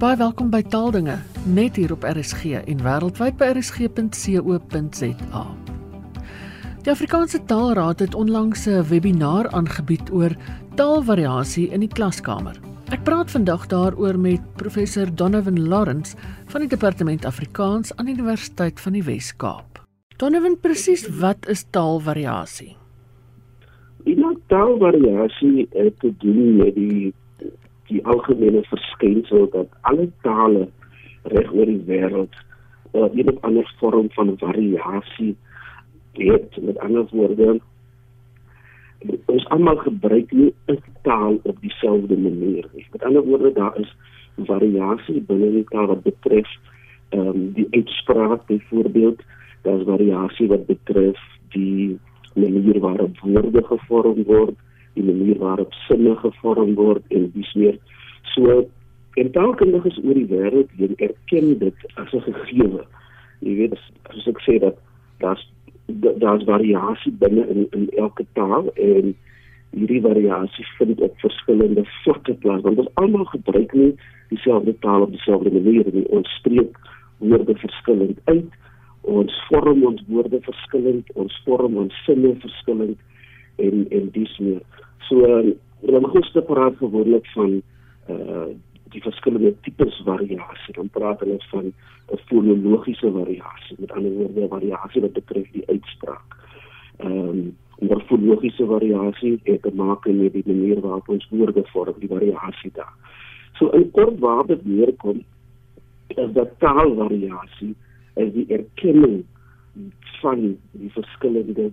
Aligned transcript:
Baie 0.00 0.16
welkom 0.16 0.48
by 0.48 0.62
Taaldinge, 0.64 1.18
net 1.52 1.76
hier 1.76 1.90
op 1.92 2.06
RSG 2.08 2.54
en 2.56 2.78
wêreldwyd 2.80 3.34
by 3.36 3.50
rsg.co.za. 3.52 5.42
Die 6.86 6.92
Afrikaanse 6.94 7.40
Taalraad 7.50 8.00
het 8.00 8.16
onlangs 8.16 8.64
'n 8.64 8.86
webinar 8.88 9.50
aangebied 9.52 10.08
oor 10.12 10.32
taalvariasie 10.80 11.68
in 11.68 11.84
die 11.84 11.92
klaskamer. 11.92 12.56
Ek 12.88 13.04
praat 13.04 13.30
vandag 13.30 13.66
daaroor 13.66 14.18
met 14.18 14.40
professor 14.56 15.14
Donovan 15.14 15.68
Lawrence 15.68 16.16
van 16.46 16.60
die 16.60 16.70
Departement 16.70 17.24
Afrikaans 17.24 17.96
aan 17.96 18.06
die 18.06 18.14
Universiteit 18.14 18.80
van 18.80 18.92
die 18.92 19.04
Wes-Kaap. 19.04 19.84
Donovan, 20.16 20.56
presies 20.60 21.08
wat 21.20 21.48
is 21.48 21.66
taalvariasie? 21.70 22.76
Die 24.04 24.16
taalvariasie 24.46 25.68
het 25.70 26.00
te 26.00 26.14
doen 26.18 26.56
met 26.56 26.74
die 26.74 27.12
die 27.90 28.04
algemene 28.06 28.62
verskynsel 28.68 29.48
dat 29.52 29.68
alle 29.90 30.08
tale 30.22 30.68
reg 31.34 31.52
oor 31.52 31.66
die 31.66 31.82
wêreld 31.88 32.36
uh, 32.94 33.08
een 33.14 33.28
of 33.32 33.40
ander 33.46 33.74
vorm 33.78 34.08
van 34.10 34.38
variasie 34.38 35.36
het. 36.12 36.56
Met 36.62 36.78
ander 36.78 37.06
woorde, 37.10 37.60
ons 39.24 39.48
almal 39.48 39.76
gebruik 39.76 40.32
nie 40.32 40.54
'n 40.66 40.78
taal 41.02 41.40
op 41.42 41.60
dieselfde 41.60 42.16
manier 42.18 42.68
nie. 42.74 42.86
Met 42.92 43.02
ander 43.02 43.22
woorde, 43.22 43.52
daar 43.52 43.78
is 43.78 43.96
variasie 44.36 45.20
binne 45.20 45.50
die 45.50 45.64
taal 45.68 45.86
wat 45.86 46.02
betref 46.02 46.48
ehm 47.08 47.26
um, 47.26 47.52
die 47.52 47.66
uitspraak 47.70 48.46
byvoorbeeld, 48.46 49.22
daar's 49.62 49.84
variasie 49.84 50.48
wat 50.48 50.66
betref 50.66 51.18
die 51.48 51.98
manier 52.34 52.80
waarop 52.80 53.18
woorde 53.18 53.64
gevorm 53.64 54.24
word 54.24 54.56
die 54.94 55.04
manier 55.04 55.38
waarop 55.38 55.72
sinne 55.86 56.16
gevorm 56.16 56.74
word 56.74 57.02
en 57.08 57.30
dis 57.34 57.54
meer 57.54 57.78
so 58.34 58.60
en 59.20 59.32
taalkundiges 59.34 59.98
oor 60.04 60.18
die 60.18 60.28
wêreld 60.30 60.70
hier 60.78 60.92
erken 61.06 61.58
dit 61.58 61.86
as 61.94 62.12
'n 62.14 62.22
gegewe. 62.26 62.84
Jy 63.40 63.54
weet 63.56 63.72
as 64.10 64.26
ek 64.26 64.40
sê 64.46 64.58
dat 64.58 64.76
daar's 65.18 65.42
daar's 66.22 66.44
variasie 66.44 67.12
binne 67.12 67.46
in 67.48 67.66
in 67.70 67.88
elke 67.96 68.24
taal 68.32 68.70
en 68.74 69.14
hierdie 69.70 70.00
variasie 70.00 70.66
vind 70.78 71.00
op 71.00 71.18
verskillende 71.18 71.84
vlakke 72.02 72.34
plaas 72.34 72.62
want 72.62 72.78
ons 72.78 72.94
almal 72.94 73.24
gebruik 73.24 73.72
nie 73.72 73.94
dieselfde 74.28 74.74
taal 74.78 75.02
op 75.02 75.10
dieselfde 75.10 75.50
manier 75.50 75.86
nie. 75.92 76.06
Ons 76.08 76.28
spreek 76.38 76.78
woorde 77.18 77.54
verskillend 77.54 78.18
uit. 78.24 78.50
Ons 79.00 79.32
vorm 79.48 79.84
ons 79.84 80.02
woorde 80.06 80.40
verskillend, 80.40 81.06
ons 81.14 81.42
vorm 81.44 81.76
ons 81.76 82.04
sinne 82.04 82.34
verskillend 82.40 82.98
en 83.60 83.86
en 83.90 84.10
dis 84.16 84.38
meer. 84.38 84.62
So 85.08 85.24
hulle 85.26 86.00
moet 86.00 86.10
goed 86.10 86.46
praat 86.46 86.76
gewoonlik 86.76 87.30
van 87.36 87.62
uh 88.08 88.50
die 88.90 89.02
verskillende 89.02 89.54
tipes 89.62 90.00
variasie. 90.04 90.74
Dan 90.74 90.88
praat 90.90 91.20
hulle 91.22 91.36
van 91.50 91.72
'n 92.10 92.18
fonologiese 92.26 93.10
variasie, 93.12 93.76
met 93.78 93.92
ander 93.92 94.12
woorde 94.12 94.48
variasie 94.48 95.00
wat 95.00 95.12
betref 95.12 95.50
die 95.52 95.66
uitspraak. 95.66 96.36
Ehm 96.96 97.28
um, 97.28 97.56
morfologiese 97.80 98.66
variasie 98.66 99.40
het 99.42 99.62
te 99.62 99.70
maak 99.74 100.06
met 100.06 100.32
die 100.32 100.42
manier 100.46 100.80
waarop 100.80 101.08
ons 101.08 101.28
woorde 101.30 101.62
vorm, 101.64 101.94
die 101.98 102.08
variasie 102.08 102.70
daar. 102.72 102.94
So 103.52 103.68
in 103.68 103.90
kort 103.90 104.18
waarde 104.18 104.58
neerkom 104.62 105.24
is 106.06 106.32
dat 106.32 106.58
taalvariasie 106.58 107.74
is 108.14 108.32
die 108.32 108.46
erkenning 108.48 109.24
van 110.20 110.56
die 110.70 110.90
verskillende 110.90 111.70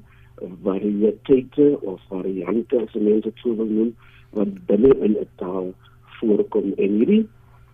variëteite 0.63 1.77
of 1.81 2.01
variante 2.09 2.77
as 2.77 2.93
mense 2.93 3.25
dit 3.25 3.43
sou 3.43 3.55
wil 3.55 3.69
noem 3.79 3.91
wat 4.37 4.53
binne 4.69 4.93
in 5.07 5.17
'n 5.17 5.27
taal 5.41 5.73
voorkom. 6.19 6.73
En 6.77 6.97
hierdie 6.99 7.25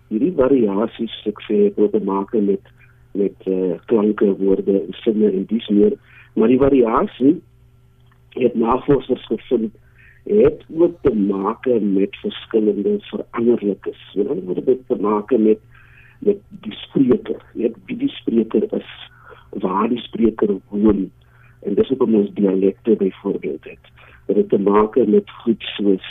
hierdie 0.07 0.34
variasies 0.38 1.16
ek 1.25 1.40
sê 1.47 1.57
het 1.66 1.91
te 1.91 2.03
maak 2.03 2.34
met 2.34 2.72
met 3.13 3.38
uh, 3.46 3.78
klanke 3.85 4.35
woorde 4.38 4.81
en 4.81 4.94
sinne 5.03 5.31
en 5.31 5.46
dis 5.46 5.68
meer. 5.69 5.94
Maar 6.34 6.47
die 6.47 6.57
variasie 6.57 7.41
het 8.29 8.56
navorsers 8.56 9.25
gevind 9.25 9.73
het 10.23 10.63
ook 10.78 10.96
te 11.02 11.13
maak 11.13 11.66
met 11.81 12.16
verskillende 12.22 12.97
veranderlikes. 13.00 14.00
Jy 14.13 14.23
weet 14.23 14.46
wat 14.46 14.66
dit 14.66 14.88
te 14.88 14.96
maak 14.96 15.31
met 15.38 15.59
met 16.19 16.40
die 16.63 16.73
spreker. 16.73 17.41
Net 17.53 17.75
wie 17.85 17.97
die 17.97 18.09
spreker 18.09 18.63
is 18.73 18.91
waar 19.50 19.90
die 19.90 20.00
spreker 20.00 20.56
woon 20.69 21.12
en 21.63 21.74
dis 21.74 21.88
hoekom 21.88 22.16
ons 22.16 22.34
dialekte 22.34 22.96
byvoorbeeld 22.96 23.63
het. 23.63 23.91
Dit 24.25 24.35
het 24.35 24.50
te 24.50 24.59
maak 24.59 24.96
met 24.96 25.29
goed 25.44 25.63
soos 25.75 26.07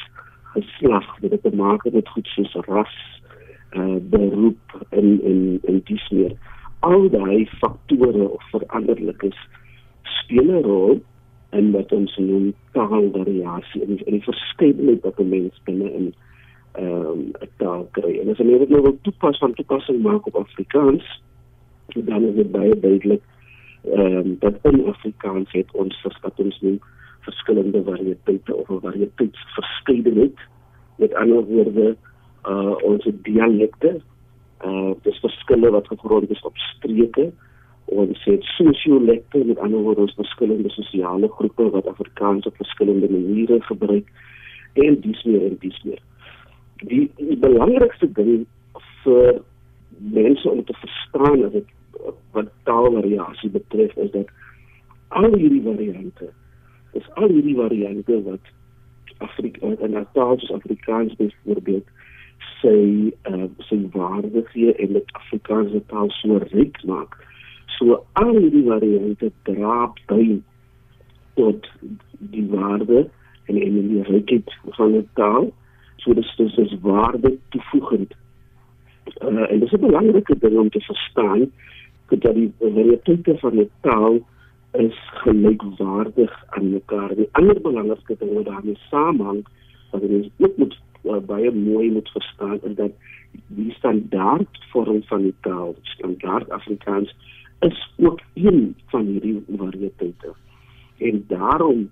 geslag, 0.53 1.19
dit 1.21 1.31
het 1.31 1.43
te 1.43 1.55
maak 1.57 1.85
met 1.93 2.09
goed 2.09 2.27
soos 2.27 2.55
ras, 2.67 2.97
uh 3.77 3.97
beroep 4.01 4.87
en 4.91 5.21
en 5.25 5.61
en 5.65 5.81
dis 5.85 6.09
meer. 6.11 6.35
Al 6.81 7.09
daai 7.11 7.47
faktore 7.61 8.29
of 8.29 8.51
veranderlikes 8.51 9.39
speel 10.03 10.51
'n 10.51 10.63
rol 10.63 11.01
in 11.51 11.71
wat 11.73 11.93
ons 11.93 12.17
noem 12.17 12.53
taalvariasie 12.73 13.83
en 13.85 13.99
die 14.05 14.23
verskeidenheid 14.23 15.03
wat 15.03 15.21
'n 15.21 15.29
mens 15.29 15.61
binne 15.65 15.93
in 15.93 16.15
ehm 16.73 17.07
um, 17.07 17.21
'n 17.41 17.49
taal 17.57 17.89
kry. 17.91 18.19
En 18.21 18.29
as 18.29 18.39
jy 18.39 18.59
dit 18.59 18.69
nou 18.69 18.83
wil 18.83 18.99
toepas 19.03 19.39
van 19.39 19.55
toepassing 19.55 20.03
maak 20.03 20.27
op 20.27 20.37
Afrikaans, 20.37 21.23
dan 21.95 22.25
is 22.25 22.35
dit 22.35 22.51
baie 22.51 22.81
duidelik 22.81 23.23
ehm 23.85 24.17
um, 24.17 24.37
dat 24.39 24.55
in 24.63 24.87
Afrikaans 24.87 25.53
het 25.53 25.71
ons 25.73 26.01
verskat 26.01 26.41
ons 26.41 26.61
nie 26.61 26.81
verskillende 27.21 27.83
variëteite 27.83 28.55
of 28.55 28.69
'n 28.69 28.81
variëteitsverskeidenheid 28.81 30.39
met 30.97 31.15
ander 31.15 31.45
woorde 31.45 31.97
uh 32.47 32.75
ons 32.83 33.09
dialekte 33.23 34.01
uh 34.65 34.91
dis 35.03 35.19
verskille 35.19 35.71
wat 35.71 35.87
gegrond 35.87 36.31
is 36.31 36.43
op 36.43 36.57
streke. 36.57 37.33
Ons 37.85 38.25
het 38.25 38.45
sosiolekte 38.45 39.45
met 39.45 39.59
ander 39.59 39.79
woorde 39.79 40.01
ons 40.01 40.15
verskillende 40.15 40.71
sosiale 40.71 41.29
groepe 41.29 41.71
wat 41.71 41.87
Afrikaans 41.87 42.47
op 42.47 42.57
verskillende 42.57 43.11
maniere 43.11 43.61
gebruik 43.61 44.09
en 44.73 45.01
dis 45.01 45.23
meer 45.23 45.47
en 45.47 45.57
dis 45.61 45.83
meer. 45.83 46.03
Die, 46.77 47.11
die 47.17 47.37
belangrikste 47.37 48.13
ding 48.13 48.47
vir 49.03 49.43
mense 49.99 50.51
om 50.51 50.65
te 50.65 50.75
verstaan 50.75 51.41
dat 51.41 51.53
dit 51.53 51.69
wat 52.33 52.49
taalvariasie 52.63 53.51
betref 53.51 53.97
is 53.97 54.11
dat 54.11 54.29
al 55.09 55.35
hierdie 55.35 55.63
variante 55.63 56.31
is 56.93 57.09
al 57.15 57.29
hierdie 57.29 57.57
variante 57.57 58.23
wat 58.23 58.53
Afrika 59.19 59.67
en 59.67 59.97
Afrikaans 59.97 60.51
Afrikaans 60.51 61.17
byvoorbeeld 61.17 61.89
sê 62.63 62.77
uh, 63.31 63.49
sê 63.69 63.77
waarde 63.93 64.45
gee 64.53 64.75
en 64.75 64.93
dit 64.93 65.13
Afrikaanse 65.19 65.83
taal 65.87 66.11
so 66.11 66.39
ryk 66.53 66.79
maak. 66.87 67.19
So 67.79 68.03
al 68.13 68.35
hierdie 68.39 68.65
variante 68.69 69.33
dra 69.49 69.91
by 70.11 70.41
tot 71.39 71.69
die 72.33 72.47
waarde 72.51 73.09
en 73.51 73.59
en 73.59 73.79
die 73.89 74.03
rykheid 74.09 74.55
van 74.79 74.97
'n 74.97 75.09
taal. 75.19 75.53
So 75.97 76.15
dis 76.15 76.35
dis 76.37 76.57
is 76.57 76.75
waarde 76.81 77.37
toevoegend. 77.49 78.15
Uh, 79.23 79.51
en 79.51 79.59
dit 79.59 79.69
is 79.73 79.79
'n 79.79 79.87
belangrike 79.87 80.39
ding 80.39 80.59
om 80.59 80.71
te 80.71 80.81
verstaan 80.81 81.51
dat 82.21 82.35
die 82.35 82.53
variëteite 82.61 83.39
van 83.39 83.59
'n 83.59 83.71
taal 83.81 84.21
is 84.73 84.99
gelykwaardig 85.23 86.45
aan 86.49 86.71
mekaar. 86.71 87.15
Die 87.15 87.29
ander 87.33 87.61
belangrike 87.61 88.17
ding 88.19 88.33
wat 88.35 88.45
daarmee 88.45 88.79
saamhang, 88.91 89.45
wat 89.91 90.03
ons 90.03 90.29
ook 90.39 90.57
moet 90.57 90.79
uh, 91.05 91.19
baie 91.27 91.51
mooi 91.51 91.91
moet 91.91 92.09
verstaan, 92.09 92.59
is 92.63 92.75
dat 92.75 92.93
die 93.47 93.73
standaard 93.73 94.65
vorm 94.71 95.03
van 95.03 95.23
die 95.23 95.35
taal, 95.41 95.75
standaard 95.83 96.51
Afrikaans, 96.51 97.17
is 97.61 97.93
ook 97.97 98.21
een 98.35 98.75
van 98.87 99.07
hierdie 99.07 99.45
variëteite. 99.57 100.33
En 100.99 101.25
daarom 101.29 101.91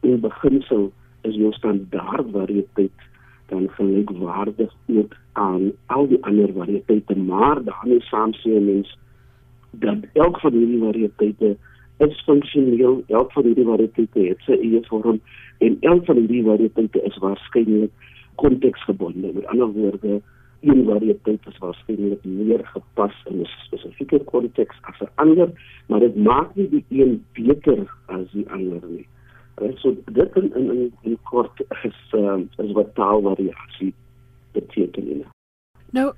in 0.00 0.20
beginsel 0.20 0.92
is 1.20 1.34
jou 1.34 1.52
standaard 1.52 2.26
variëteit 2.32 3.06
dan 3.46 3.68
gelykwaardig 3.70 4.74
ook 4.86 5.16
aan 5.32 5.72
al 5.86 6.08
die 6.08 6.24
ander 6.24 6.52
variëteite, 6.52 7.16
maar 7.16 7.64
daarmee 7.64 8.00
saam 8.00 8.34
sê 8.34 8.58
mense 8.60 8.96
dat 9.70 10.04
elk 10.12 10.40
van 10.40 10.52
hierdie 10.52 10.80
variëteite 10.82 11.56
is 11.98 12.22
funksioneel, 12.24 13.02
elk 13.06 13.32
van 13.32 13.44
hierdie 13.44 13.64
variëteite 13.64 14.20
het 14.28 14.40
sy 14.46 14.52
eie 14.52 14.82
vorm 14.86 15.20
en 15.58 15.76
elk 15.80 16.04
van 16.04 16.16
hierdie 16.16 16.44
variëteite 16.44 17.02
is 17.02 17.18
waarskynlik 17.18 17.90
konteksgebonde. 18.34 19.32
Met 19.34 19.46
ander 19.46 19.72
woorde, 19.74 20.20
een 20.60 20.84
variëteit 20.84 21.46
is 21.46 21.58
waarskynlik 21.58 22.24
meer 22.24 22.64
gepas 22.66 23.14
in 23.30 23.40
'n 23.40 23.46
spesifieke 23.66 24.18
konteks 24.24 24.76
as 24.80 25.00
'n 25.00 25.10
ander, 25.14 25.48
maar 25.86 26.00
dit 26.00 26.16
maak 26.16 26.54
nie 26.54 26.68
die 26.68 26.84
een 26.88 27.24
beter 27.32 27.86
as 28.06 28.30
die 28.32 28.50
ander 28.50 28.80
nie. 28.88 29.06
En 29.54 29.72
so 29.76 29.96
dit 30.12 30.36
in 30.36 30.54
in, 30.54 30.92
in 31.02 31.18
kort 31.22 31.62
is 31.82 32.00
uh, 32.14 32.38
is 32.56 32.72
wat 32.72 32.94
taalvariasie 32.94 33.94
beteken. 34.52 35.24
Nou 35.90 36.12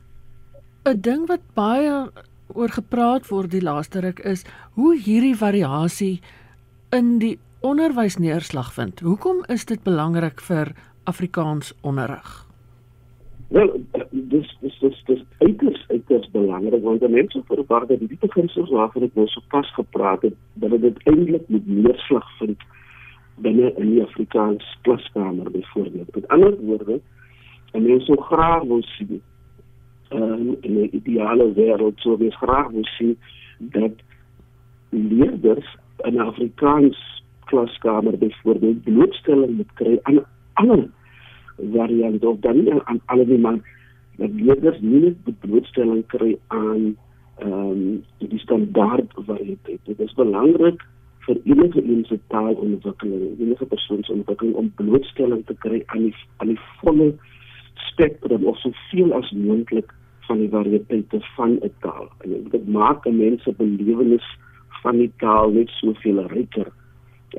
'n 0.84 1.00
ding 1.00 1.26
wat 1.26 1.44
baie 1.54 2.10
oor 2.54 2.68
gepraat 2.68 3.28
word 3.28 3.50
die 3.50 3.62
laaste 3.62 4.00
ruk 4.00 4.20
is 4.26 4.44
hoe 4.78 4.96
hierdie 4.98 5.36
variasie 5.36 6.20
in 6.96 7.18
die 7.22 7.38
onderwys 7.60 8.16
neerslag 8.18 8.72
vind. 8.74 9.00
Hoekom 9.00 9.44
is 9.48 9.66
dit 9.68 9.82
belangrik 9.84 10.40
vir 10.40 10.72
Afrikaans 11.04 11.74
onderrig? 11.82 12.46
Wel, 13.50 13.72
dis 14.10 14.50
dis 14.62 14.76
dis 14.80 14.98
dis 15.06 15.22
uiters 15.38 15.80
uiters 15.90 16.28
belangrik 16.30 16.82
want 16.82 17.06
mense 17.10 17.42
verwar 17.48 17.86
dat 17.86 17.98
die 17.98 18.18
beginsels 18.20 18.70
waarvan 18.70 19.08
ek 19.08 19.16
nou 19.18 19.26
so 19.32 19.42
pas 19.50 19.72
gepraat 19.74 20.22
het 20.22 20.36
dat 20.62 20.76
dit 20.80 21.00
eintlik 21.10 21.48
met 21.48 21.66
neerslag 21.66 22.28
vind 22.38 22.62
binne 23.42 23.72
in 23.80 23.94
die 23.94 24.02
Afrikaans 24.02 24.64
klaskamer 24.86 25.50
byvoorbeeld. 25.50 26.14
Met 26.14 26.28
ander 26.28 26.56
woorde, 26.60 27.00
en 27.72 27.82
mense 27.82 28.06
so 28.06 28.22
graag 28.30 28.62
wil 28.68 28.82
sien 28.82 29.20
um, 30.10 30.56
in 30.60 30.74
'n 30.80 30.88
ideale 30.92 31.52
wêreld 31.54 31.98
sou 32.00 32.16
wees 32.18 32.36
graag 32.36 32.70
wil 32.70 32.84
sien 32.84 33.18
dat 33.58 33.92
leerders 34.90 35.76
in 36.02 36.20
Afrikaans 36.20 37.22
klaskamer 37.44 38.18
byvoorbeeld 38.18 38.82
blootstelling 38.82 39.56
moet 39.56 39.72
kry 39.74 39.98
aan 40.02 40.24
alle 40.52 40.88
variante 41.72 42.28
of 42.28 42.38
dan 42.40 42.64
nie 42.64 42.82
aan 42.84 43.00
alle 43.04 43.26
die 43.26 43.38
man 43.38 43.62
dat 44.16 44.30
leerders 44.32 44.80
nie 44.80 45.00
net 45.00 45.40
blootstelling 45.40 46.06
kry 46.06 46.38
aan 46.46 46.96
ehm 47.40 47.52
um, 47.52 48.02
die 48.18 48.38
standaard 48.38 49.12
variëteit. 49.16 49.80
Dit 49.84 50.00
is 50.00 50.12
belangrik 50.14 50.82
vir 51.24 51.38
enige 51.44 51.82
mense 51.82 52.18
taalontwikkeling, 52.32 53.38
enige 53.40 53.66
persoonsontwikkeling 53.66 54.54
om 54.54 54.72
blootstelling 54.76 55.46
te 55.46 55.56
kry 55.64 55.82
aan 55.86 56.02
die 56.08 56.14
aan 56.36 56.52
die 56.52 56.60
volle 56.82 57.14
spektrum 57.88 58.44
of 58.44 58.60
soveel 58.60 59.14
as 59.16 59.32
moontlik 59.32 59.94
van 60.30 60.38
die 60.38 60.50
variëteite 60.52 61.18
van 61.36 61.58
'n 61.58 61.72
taal. 61.84 62.08
En 62.24 62.30
dit 62.50 62.68
maak 62.68 63.06
'n 63.06 63.16
mens 63.16 63.42
se 63.42 63.52
belewenis 63.52 64.26
van 64.82 64.96
die 64.96 65.12
taal 65.16 65.50
net 65.50 65.68
soveel 65.68 66.26
ryker 66.26 66.68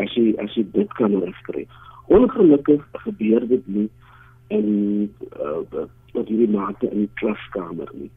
as 0.03 0.13
jy 0.15 0.35
as 0.43 0.53
jy 0.55 0.65
dit 0.71 0.93
kan 0.93 1.15
regkry. 1.23 1.67
Ongelukkig 2.07 2.83
gebeur 2.91 3.47
dit 3.47 3.67
nie 3.67 3.89
in 4.47 4.67
uh 5.39 5.87
op 6.13 6.27
die 6.27 6.47
mate 6.47 6.89
in 6.91 6.97
die 6.97 7.13
klaskamer 7.13 7.91
nie. 7.93 8.11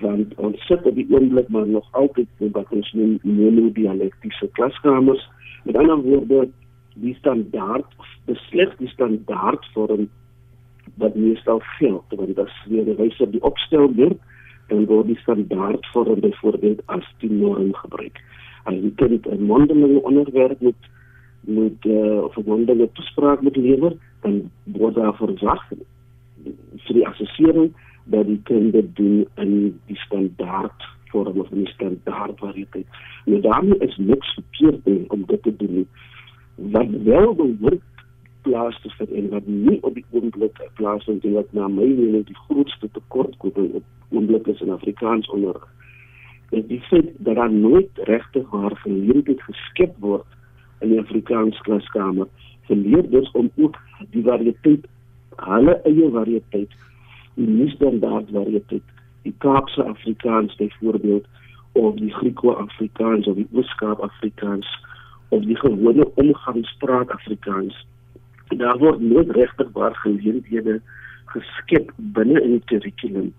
Want 0.00 0.34
ons 0.34 0.66
sit 0.66 0.86
op 0.88 0.94
die 0.94 1.06
oomblik 1.10 1.48
maar 1.48 1.66
nog 1.68 1.88
altyd 1.90 2.28
in 2.38 2.52
wat 2.52 2.72
ons 2.72 2.92
noem 2.92 3.18
monodialektiese 3.22 4.48
klaskamers. 4.52 5.28
Met 5.64 5.76
ander 5.76 5.96
woorde, 5.96 6.48
die 6.94 7.14
standaard, 7.14 7.86
beslis 8.24 8.72
die 8.78 8.88
standaard 8.88 9.66
vorm 9.74 10.08
wat 10.94 11.14
meestal 11.14 11.60
geld 11.78 12.04
want 12.08 12.26
dit 12.26 12.46
is 12.46 12.64
weer 12.68 12.84
die 12.84 12.94
wyse 12.94 13.22
op 13.22 13.32
die 13.32 13.42
opstelbeeld 13.42 14.18
en 14.66 14.86
word 14.86 15.06
die 15.06 15.18
standaard 15.18 15.86
vorm 15.92 16.20
byvoorbeeld 16.20 16.82
as 16.86 17.06
die 17.18 17.30
norm 17.30 17.74
gebruik. 17.74 18.20
As 18.64 18.74
jy 18.74 18.92
kind 18.96 19.26
'n 19.26 19.42
mondelinge 19.42 20.02
onderwerp 20.02 20.60
moet 20.60 20.88
moet 21.40 21.84
uh, 21.84 22.22
of 22.22 22.36
'n 22.36 22.44
mondelinge 22.46 22.92
toespraak 22.92 23.40
moet 23.40 23.56
lewer, 23.56 23.96
dan 24.20 24.50
word 24.64 24.94
daar 24.94 25.14
verwag 25.14 25.62
vir 26.84 26.94
die 26.94 27.06
assessering 27.06 27.72
dat 28.04 28.26
die 28.26 28.40
kind 28.42 28.72
dit 28.72 28.96
doen 28.96 29.26
in 29.34 29.80
die 29.86 29.98
standaard 30.06 30.88
vorm 31.10 31.40
of 31.40 31.50
in 31.50 31.64
die 31.64 31.72
standaard 31.72 32.38
variëteit. 32.38 32.86
Nou 33.24 33.40
daarmee 33.40 33.78
is 33.78 33.96
niks 33.96 34.34
verkeerd 34.34 35.08
om 35.08 35.24
dit 35.26 35.42
te 35.42 35.56
doen. 35.56 35.88
Wat 36.54 36.90
wel 37.04 37.34
behoort 37.34 37.82
plaas 38.42 38.80
te 38.82 38.90
vind 38.98 39.10
en 39.10 39.28
wat 39.28 39.46
nie 39.46 39.78
op 39.82 39.94
die 39.94 40.04
oomblik 40.10 40.60
plaas 40.74 41.04
vind 41.04 41.24
en 41.24 41.36
wat 41.38 41.52
na 41.52 41.68
my 41.68 41.86
mening 41.86 42.26
die 42.26 42.40
grootste 42.46 42.88
tekortkoming 42.92 43.72
op 43.80 43.84
oomblik 44.10 44.46
is 44.46 44.60
in 44.60 44.70
Afrikaans 44.74 45.28
onderrig. 45.30 45.66
Dit 46.50 46.70
is 46.70 46.86
feit 46.88 47.10
dat 47.18 47.34
daar 47.34 47.52
nooit 47.52 47.90
regtig 48.10 48.50
waar 48.50 48.76
geleentheid 48.76 49.42
geskep 49.42 49.94
word 49.98 50.26
in 50.80 50.94
die 50.94 51.00
Afrikaans 51.00 51.60
klaskamer 51.66 52.28
vir 52.68 52.76
leerders 52.76 53.30
om 53.38 53.50
ook 53.56 53.76
die 54.14 54.24
variëteit 54.26 54.86
hulle 55.40 55.76
eie 55.88 56.08
variëteit 56.14 56.72
die 57.34 57.48
nie-standaard 57.48 58.32
variëteit 58.34 58.96
die 59.22 59.34
Kaapse 59.44 59.84
Afrikaans 59.84 60.56
byvoorbeeld 60.56 61.26
of 61.72 61.94
die 62.00 62.12
Griekse-Afrikaans 62.14 63.26
of 63.30 63.36
die 63.36 63.48
Ooskaap-Afrikaans 63.52 64.68
of 65.28 65.44
die 65.44 65.56
gewone 65.56 66.08
omgangspraat 66.14 67.10
Afrikaans 67.10 67.86
daar 68.58 68.78
word 68.78 69.00
nooit 69.00 69.30
regtig 69.30 69.68
waar 69.72 69.94
geleenthede 69.94 70.80
geskep 71.24 71.92
binne 71.96 72.40
in 72.42 72.56
die 72.58 72.64
kurrikulum 72.64 73.30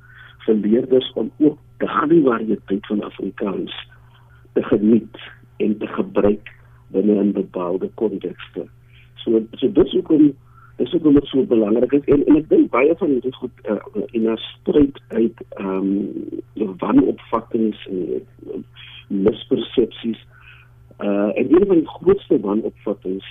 vir 0.46 0.56
leerders 0.56 1.12
om 1.14 1.32
ook 1.38 1.58
daardie 1.84 2.24
variëteit 2.24 2.86
van 2.86 3.04
Afrikaans 3.04 3.76
te 4.54 4.64
geniet 4.64 5.18
en 5.58 5.78
te 5.78 5.88
gebruik 5.88 6.54
binne 6.88 7.24
'n 7.24 7.32
bepaalde 7.32 7.90
kontekste. 7.96 8.68
So 9.16 9.44
so 9.52 9.72
dit 9.72 9.86
is 9.86 9.96
ook 9.96 10.10
om 10.10 10.34
dis 10.78 10.94
ook 10.94 11.04
net 11.04 11.26
so 11.26 11.44
belangrik 11.46 11.92
is 11.92 12.06
en, 12.06 12.26
en 12.26 12.36
ek 12.36 12.50
dink 12.50 12.70
baie 12.72 12.96
van 12.98 13.14
dit 13.14 13.26
is 13.26 13.36
goed 13.36 13.52
uh, 13.70 13.78
in 14.12 14.30
'n 14.32 14.38
stryd 14.38 15.02
uit 15.08 15.38
ehm 15.50 15.92
um, 16.56 16.76
wanopvattinge 16.78 17.76
en 17.90 18.26
uh, 18.48 18.60
mispersepsies 19.08 20.26
uh 21.00 21.32
en 21.38 21.46
een 21.56 21.66
van 21.68 21.76
die 21.76 21.88
grootste 21.88 22.40
wanopvattinge 22.40 23.24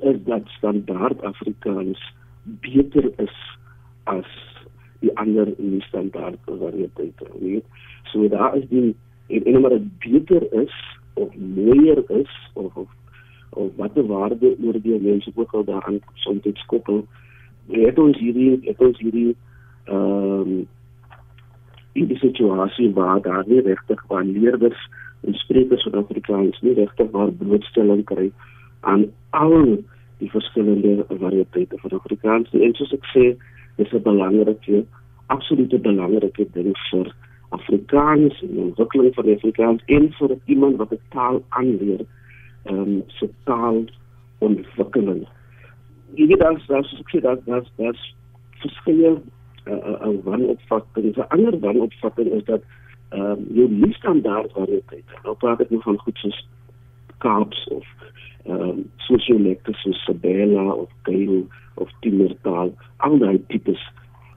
is 0.00 0.16
dat 0.24 0.48
standaard 0.58 1.22
Afrikaans 1.22 2.14
beter 2.42 3.12
is 3.16 3.36
as 4.04 4.28
die 5.00 5.12
ander 5.20 5.52
nie 5.58 5.80
standaard 5.88 6.38
variëteite 6.44 7.28
nie. 7.38 7.62
So 8.12 8.28
daar 8.28 8.56
is 8.56 8.68
die 8.68 8.94
en 9.26 9.44
en 9.44 9.60
maar 9.60 9.76
dit 9.76 9.98
beter 9.98 10.52
is 10.62 10.74
of 11.14 11.34
mooier 11.36 12.02
is 12.10 12.32
of 12.52 12.76
of, 12.76 12.88
of 13.50 13.70
watter 13.76 14.06
waarde 14.06 14.56
oor 14.64 14.80
die 14.80 15.00
mense 15.00 15.32
ook 15.34 15.52
al 15.52 15.64
daaraan 15.64 16.00
soms 16.14 16.66
koppel. 16.66 17.06
Het 17.68 17.98
ons 17.98 18.18
hierdie 18.18 18.60
het 18.62 18.80
ons 18.80 18.98
hierdie 18.98 19.36
ehm 19.84 20.40
um, 20.40 20.66
in 21.94 22.06
die 22.10 22.18
situasie 22.18 22.90
waar 22.94 23.20
daar 23.22 23.44
nie 23.46 23.60
regtig 23.62 24.00
van 24.06 24.32
leerders 24.32 24.88
en 25.20 25.34
sprekers 25.34 25.82
van 25.82 26.00
Afrikaans 26.00 26.60
nie 26.60 26.74
regtig 26.74 27.10
waar 27.10 27.30
blootstelling 27.32 28.02
kry 28.04 28.32
aan 28.84 29.04
al 29.30 29.76
die 30.22 30.30
verskillende 30.30 31.04
variëteite 31.08 31.78
van 31.82 31.98
Afrikaans. 31.98 32.52
En 32.52 32.74
soos 32.78 32.92
ek 32.92 33.06
sê, 33.12 33.24
dis 33.76 33.92
'n 33.92 34.02
belangrike, 34.02 34.84
absolute 35.26 35.78
belangrike 35.78 36.46
ding 36.52 36.76
vir 36.90 37.14
Afrikaans 37.48 38.42
en 38.42 38.52
die 38.54 38.62
ontwikkeling 38.62 39.14
van 39.14 39.30
Afrikaans 39.34 39.82
en 39.86 40.12
vir 40.18 40.36
iemand 40.44 40.76
wat 40.76 40.92
'n 40.92 41.00
taal 41.08 41.42
aanleer, 41.48 42.04
ehm 42.64 42.78
um, 42.78 43.02
se 43.06 43.28
taal 43.44 43.84
ontwikkeling. 44.38 45.26
Jy 46.14 46.26
weet 46.26 46.38
dan 46.38 46.60
dat 46.66 46.84
soos 46.84 47.00
ek 47.00 47.10
sê 47.10 47.20
dat 47.20 47.44
dat 47.46 47.66
dat 47.76 47.98
verskillende 48.62 49.20
'n 49.64 49.70
uh, 49.72 50.06
uh, 50.06 50.24
wanopvatting, 50.24 51.16
'n 51.16 51.28
ander 51.28 51.58
wanopvatting 51.60 52.32
is 52.32 52.44
dat 52.44 52.62
ehm 53.08 53.22
um, 53.22 53.46
jou 53.54 53.68
nie 53.70 53.94
standaard 53.94 54.52
variëteite. 54.52 55.14
Nou 55.22 55.36
praat 55.36 55.60
ek 55.60 55.70
nou 55.70 55.82
van 55.82 55.98
goed 55.98 56.18
soos 56.18 56.48
Kaaps 57.18 57.68
of 57.68 57.86
ehm 58.44 58.60
um, 58.68 58.80
sosiolekte 59.08 59.72
soos 59.80 60.04
Sabella 60.04 60.64
of 60.72 60.90
Kyle 61.02 61.44
of 61.74 61.90
Timmertaal, 62.00 62.74
al 62.96 63.18
daai 63.18 63.38
tipes. 63.48 63.80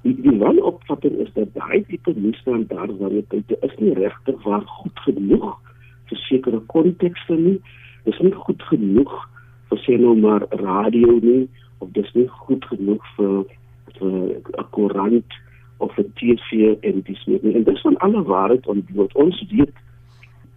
Die, 0.04 0.16
die 0.22 0.38
wel 0.40 0.60
opvatting 0.64 1.18
is 1.24 1.32
dat 1.34 1.54
daai 1.54 1.84
tipe 1.90 2.14
misstand 2.16 2.72
waar 2.72 3.12
jy 3.12 3.24
kyk, 3.34 3.52
is 3.62 3.76
nie 3.80 3.94
regtig 3.98 4.44
waar 4.44 4.64
goed 4.80 5.00
genoeg 5.08 5.50
vir 6.08 6.22
sekere 6.28 6.62
kontekste 6.72 7.36
nie. 7.36 7.58
Dis 8.08 8.20
nie 8.24 8.32
goed 8.32 8.64
genoeg 8.70 9.16
vir 9.70 9.84
sê 9.84 9.98
nou 10.00 10.16
maar 10.16 10.48
radio 10.64 11.18
nie 11.24 11.50
of 11.84 11.92
dis 11.98 12.08
nie 12.16 12.28
goed 12.48 12.64
genoeg 12.72 13.04
vir 13.18 13.44
'n 14.00 14.70
koerant 14.72 15.34
of 15.78 15.98
'n 15.98 16.14
TV 16.16 16.78
en 16.82 17.02
dis 17.02 17.26
nie. 17.26 17.40
En 17.54 17.64
dis 17.64 17.82
van 17.82 17.98
alle 17.98 18.24
waarheid 18.24 18.68
ontbloot. 18.68 19.16
Ons 19.16 19.44
weet 19.50 19.76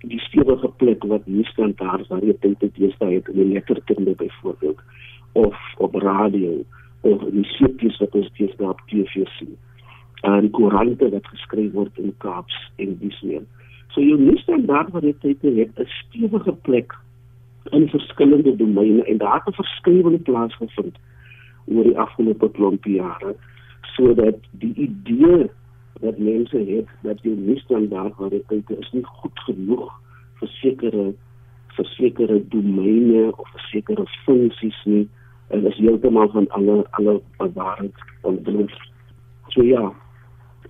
die 0.00 0.20
stewige 0.20 0.68
plek 0.76 1.04
wat 1.04 1.26
nie 1.26 1.44
standaard 1.44 2.08
waar 2.08 2.24
jy 2.24 2.36
dink 2.40 2.60
dit 2.60 2.78
is 2.88 2.96
daai 2.98 3.20
in 3.20 3.36
die 3.36 3.48
letterkunde 3.52 4.14
byvoorbeeld 4.16 4.80
of 5.32 5.56
op 5.78 5.94
radio 5.94 6.64
of 7.00 7.22
in 7.28 7.42
die 7.42 7.50
seepies 7.56 7.98
wat 8.00 8.14
ons 8.14 8.30
steeds 8.32 8.56
daar 8.56 8.76
op 8.76 8.80
TV 8.88 9.26
sien 9.36 9.56
en 10.28 10.50
koerante 10.56 11.08
wat 11.10 11.28
geskryf 11.32 11.72
word 11.72 11.98
in 11.98 12.12
Kaaps 12.18 12.56
en 12.76 12.96
dis 13.00 13.20
meer. 13.24 13.44
So 13.92 14.00
jy 14.04 14.16
nie 14.20 14.38
standaard 14.42 14.90
waar 14.94 15.04
jy 15.04 15.14
dink 15.22 15.44
jy 15.44 15.54
het 15.60 15.78
'n 15.78 15.88
stewige 16.00 16.52
plek 16.68 16.96
in 17.72 17.88
verskillende 17.88 18.56
domeine 18.56 19.04
en 19.04 19.18
daar 19.18 19.40
het 19.40 19.48
'n 19.48 19.60
verskywende 19.62 20.18
plaas 20.18 20.54
gevind 20.56 20.96
oor 21.66 21.84
die 21.84 21.98
afgelope 21.98 22.50
klomp 22.50 22.84
jare 22.84 23.34
sodat 23.96 24.36
die 24.50 24.74
idee 24.74 25.50
dat 26.00 26.18
mense 26.18 26.58
het 26.58 26.88
dat 27.02 27.22
jy 27.22 27.34
nie 27.36 27.58
standaard 27.60 28.16
waar 28.16 28.30
dit 28.30 28.70
is 28.78 28.92
nie 28.92 29.04
goed 29.04 29.42
genoeg 29.46 29.88
vir 30.40 30.52
sekere 30.60 31.06
vir 31.76 31.88
sekere 31.94 32.38
domeine 32.52 33.30
of 33.30 33.48
vir 33.54 33.66
sekere 33.70 34.06
funksies 34.26 34.78
nie 34.84 35.06
en 35.50 35.66
is 35.66 35.78
heeltemal 35.82 36.30
van 36.30 36.48
alle 36.56 36.84
alle 36.98 37.20
waarheid 37.38 38.04
ontbloot. 38.22 38.76
So 39.48 39.62
ja, 39.62 39.92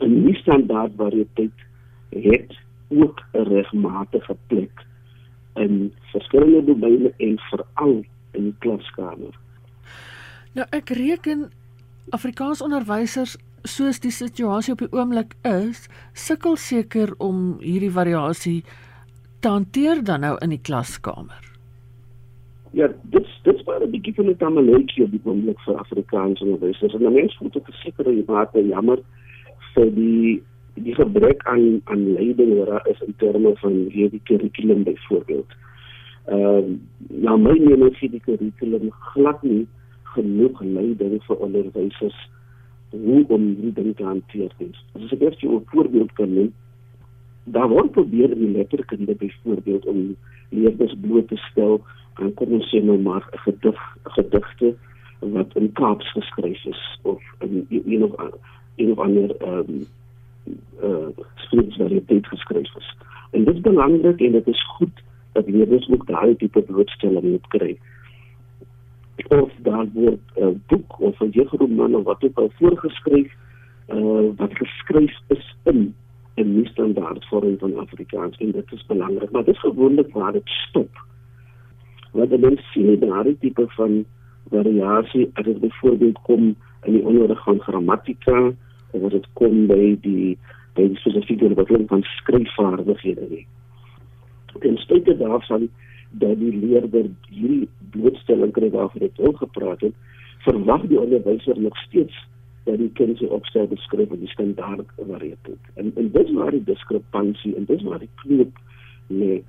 'n 0.00 0.24
nie 0.24 0.34
standaard 0.34 0.92
variëteit 0.96 1.58
het 2.10 2.56
ook 2.88 3.22
'n 3.32 3.44
regmatige 3.54 4.36
plek 4.46 4.86
in 5.54 5.92
verskillende 6.12 6.64
domeine 6.64 7.12
en 7.16 7.38
veral 7.38 8.04
in 8.30 8.42
die 8.42 8.54
klaskamer. 8.58 9.34
Nou 10.52 10.66
ek 10.70 10.88
reken 10.88 11.50
Afrikaans 12.10 12.62
onderwysers 12.62 13.36
soos 13.64 14.00
die 14.00 14.12
situasie 14.12 14.72
op 14.72 14.78
die 14.84 14.92
oomblik 14.92 15.34
is, 15.48 15.88
sukkel 16.12 16.56
seker 16.56 17.14
om 17.18 17.58
hierdie 17.60 17.92
variasie 17.92 18.62
te 19.40 19.48
hanteer 19.48 20.04
dan 20.04 20.20
nou 20.20 20.36
in 20.44 20.54
die 20.54 20.62
klaskamer. 20.62 21.46
Ja, 22.76 22.88
dit 23.02 23.26
dit 23.42 23.62
was 23.64 23.82
'n 23.82 23.90
bietjie 23.90 24.14
van 24.14 24.28
'n 24.28 24.36
tamaletjie 24.36 25.04
op 25.04 25.10
die 25.10 25.20
oomblik 25.24 25.60
vir 25.60 25.76
Afrikaanse 25.76 26.44
onderwysers. 26.44 26.94
En 26.94 27.12
mense 27.12 27.36
moet 27.40 27.56
ook 27.56 27.64
verseker 27.64 28.12
jy 28.12 28.24
maak 28.26 28.52
jammer 28.52 28.98
vir 29.74 29.94
die 29.94 30.42
die 30.74 30.94
gebrek 30.94 31.42
aan 31.42 31.80
aan 31.84 32.12
leiding 32.12 32.64
daar 32.66 32.86
is 32.88 33.00
in 33.00 33.14
terme 33.16 33.56
van 33.56 33.72
hierdie 33.90 34.20
kurrikulum 34.24 34.82
byvoorbeeld. 34.82 35.50
Ehm 36.26 36.56
um, 36.56 36.88
nou 37.08 37.38
my 37.38 37.58
mening 37.58 37.92
is 37.92 38.10
die 38.10 38.20
kurrikulum 38.20 38.90
glad 38.90 39.42
nie 39.42 39.66
genoeg 40.02 40.60
leiding 40.60 41.22
vir 41.24 41.36
onderwysers 41.36 42.30
hoe 42.90 43.24
om 43.28 43.46
hierdie 43.46 43.72
ding 43.72 43.96
te 43.96 44.04
hanteer. 44.04 44.50
As 44.94 45.12
ek 45.12 45.20
eers 45.20 45.42
'n 45.42 45.62
voorbeeld 45.72 46.12
kan 46.12 46.34
neem, 46.34 46.52
daar 47.44 47.68
word 47.68 47.90
probeer 47.90 48.30
in 48.30 48.52
letterkunde 48.52 49.14
byvoorbeeld 49.14 49.86
om 49.86 50.16
leerders 50.48 50.94
bloot 51.00 51.28
te 51.28 51.36
stel 51.36 51.80
aan 52.14 52.34
kom 52.34 52.52
ons 52.52 52.68
sê 52.70 52.82
nou 52.82 52.98
maar 52.98 53.24
'n 53.32 53.38
gedig, 53.38 53.80
gedigte 54.02 54.74
wat 55.20 55.56
in 55.56 55.72
Kaaps 55.72 56.12
geskryf 56.12 56.64
is 56.64 56.98
of 57.02 57.22
in 57.38 57.66
een 57.68 58.04
of 58.04 58.12
een 58.76 58.90
of 58.90 58.98
ander 58.98 59.36
ehm 59.36 59.58
um, 59.58 59.86
uh 60.82 61.08
skrifvariëteit 61.34 62.26
geskryf 62.26 62.76
is. 62.76 62.96
En 63.30 63.44
dit 63.44 63.54
is 63.54 63.60
belangrik 63.60 64.20
en 64.20 64.32
dit 64.32 64.46
is 64.46 64.64
goed 64.66 65.02
dat 65.32 65.48
leerders 65.48 65.88
ook 65.88 66.06
daai 66.06 66.36
tipe 66.36 66.62
blootstelling 66.62 67.30
moet 67.30 67.46
kry. 67.46 67.78
Of 69.28 69.50
daar 69.62 69.86
word 69.92 70.20
'n 70.36 70.42
uh, 70.42 70.54
boek 70.66 71.00
of 71.00 71.20
'n 71.20 71.30
jeugroman 71.30 71.94
of 71.94 72.04
wat 72.04 72.24
ook 72.24 72.38
al 72.38 72.50
voorgeskryf 72.54 73.32
uh 73.88 74.28
wat 74.36 74.52
geskryf 74.56 75.14
is 75.28 75.56
in 75.64 75.94
'n 76.36 76.54
nie 76.54 76.68
standaard 76.68 77.24
vorm 77.24 77.58
van 77.58 77.78
Afrikaans 77.78 78.36
en 78.38 78.50
dit 78.50 78.72
is 78.72 78.86
belangrik, 78.86 79.30
maar 79.30 79.44
dit 79.44 79.54
is 79.54 79.60
gewoonlik 79.60 80.12
waar 80.12 80.32
dit 80.32 80.48
stop. 80.48 80.90
Wat 82.12 82.30
dan 82.30 82.58
sien 82.72 82.98
daar 82.98 83.26
'n 83.26 83.36
tipe 83.40 83.64
van 83.68 84.04
variasie 84.50 85.30
as 85.32 85.44
dit 85.44 85.60
byvoorbeeld 85.60 86.18
kom 86.22 86.56
in 86.82 86.92
die 86.92 87.04
onderrig 87.04 87.42
van 87.44 87.60
grammatika 87.60 88.52
of 88.90 89.02
as 89.02 89.12
dit 89.12 89.26
kom 89.32 89.66
by 89.66 89.96
die 90.00 90.38
by 90.74 90.86
die 90.88 90.96
spesifieke 90.96 91.44
ontwikkeling 91.44 91.88
van 91.88 92.02
skryfvaardighede. 92.02 93.44
Ten 94.60 94.76
spyte 94.76 95.16
daarvan 95.16 95.68
dat 96.10 96.38
die 96.38 96.52
leerder 96.56 97.10
hierdie 97.28 97.68
blootstelling 97.90 98.52
kry 98.52 98.70
waarvan 98.70 99.06
ek 99.06 99.18
ook 99.18 99.36
gepraat 99.36 99.80
het, 99.80 99.94
verwag 100.46 100.86
die 100.90 101.00
onderwyser 101.00 101.60
nog 101.60 101.76
steeds 101.86 102.16
dat 102.64 102.78
die 102.78 102.90
kind 102.92 103.18
se 103.18 103.28
opstel 103.28 103.66
beskryf 103.66 104.10
in 104.10 104.24
die 104.24 104.28
standaard 104.34 104.86
variëteit. 104.96 105.70
En 105.74 105.92
en 105.96 106.10
dis 106.12 106.32
waar 106.36 106.50
die 106.50 106.64
diskrepansie 106.64 107.54
en 107.56 107.64
dis 107.64 107.82
waar 107.82 107.98
die 107.98 108.12
knoop 108.22 108.60
lê. 109.08 109.40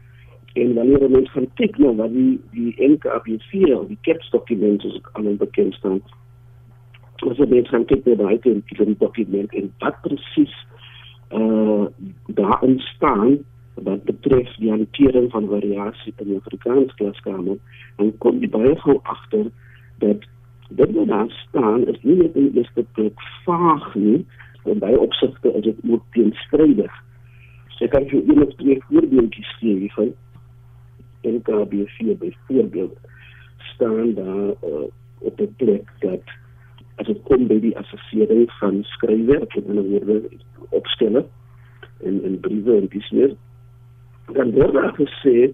En 0.54 0.74
wanneer 0.74 1.10
mens 1.10 1.32
gaan 1.32 1.48
kyk 1.60 1.78
na 1.78 1.94
wat 2.00 2.14
die 2.14 2.40
die 2.52 2.74
NKBV 2.92 3.72
of 3.76 3.88
die 3.88 4.00
KEPS 4.08 4.30
dokumente 4.30 4.88
is 4.88 5.00
aan 5.14 5.38
bekend 5.38 5.74
staan. 5.74 6.02
Ons 7.22 7.38
het 7.38 7.50
net 7.50 7.68
gaan 7.68 7.86
kyk 7.86 8.06
na 8.06 8.16
daai 8.24 8.40
tipe 8.40 8.96
dokument 8.98 9.54
en 9.54 9.74
wat 9.80 10.02
presies 10.02 10.56
uh 11.32 11.88
daarin 12.28 12.80
staan 12.80 13.38
wat 13.84 14.04
betref 14.04 14.52
die 14.62 14.72
hantering 14.72 15.32
van 15.32 15.50
variasie 15.50 16.14
in 16.18 16.34
die 16.34 16.40
Afrikaans 16.42 16.94
klaskamer 17.00 17.58
en 17.98 18.14
kom 18.24 18.40
die 18.40 18.50
baie 18.50 18.76
gou 18.84 19.00
agter 19.04 19.50
dat 20.04 20.28
dit 20.70 20.92
wat 20.96 21.08
daar 21.08 21.32
staan 21.48 21.88
is 21.88 22.00
nie 22.02 22.16
net 22.22 22.34
die 22.34 22.52
eerste 22.54 22.86
plek 22.96 23.26
vaag 23.46 23.96
nie, 23.96 24.26
en 24.64 24.80
by 24.80 24.92
opsigte 25.00 25.54
is 25.58 25.64
dit 25.64 25.80
ook 25.90 26.04
teenstrydig. 26.16 26.94
So 27.78 27.88
kan 27.88 28.06
jy 28.12 28.22
een 28.28 28.44
of 28.46 28.54
twee 28.60 28.78
voorbeeldjies 28.90 29.56
gee 29.60 29.78
hiervan. 29.84 30.14
In 31.28 31.42
KB4 31.50 32.18
byvoorbeeld 32.20 32.98
staan 33.74 34.14
daar 34.14 34.54
uh, 34.70 34.88
op 35.18 35.38
die 35.38 35.50
plek 35.58 35.90
dat 36.00 36.36
as 36.96 37.08
dit 37.10 37.22
kom 37.26 37.48
by 37.50 37.60
die 37.62 37.78
assessering 37.78 38.50
van 38.60 38.84
skryfwerk 38.96 39.56
en 39.58 39.70
hulle 39.70 40.02
word 40.06 40.46
opstelle 40.70 41.26
in 42.06 42.22
in 42.26 42.40
briewe 42.40 42.78
en 42.78 42.90
dis 42.94 43.10
meer 43.12 43.34
dan 44.34 44.52
word 44.52 44.74
daar 44.74 44.94
gesê 44.96 45.52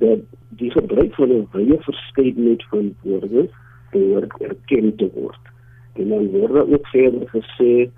dat 0.00 0.20
die 0.48 0.70
gebruik 0.70 1.14
van 1.14 1.30
'n 1.32 1.48
wye 1.52 1.76
verskeidenheid 1.80 2.64
van 2.70 2.94
woorde 3.02 3.48
behoort 3.90 4.32
erken 4.40 4.96
te 4.96 5.10
word. 5.14 5.44
En 5.92 6.08
dan 6.08 6.26
word 6.26 6.52
daar 6.52 6.68
ook 6.68 6.86
verder 6.86 7.28
gesê 7.28 7.90